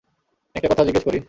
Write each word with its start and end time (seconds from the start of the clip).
একটা 0.55 0.67
কথা 0.71 0.83
জিজ্ঞেস 0.87 1.03
করি? 1.03 1.19